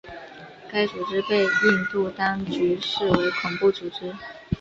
[0.67, 4.11] 该组织被印度当局视为恐怖组织。